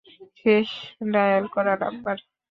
শেষ 0.37 0.69
ডায়াল 1.11 1.45
করা 1.55 1.73
নাম্বার। 1.83 2.17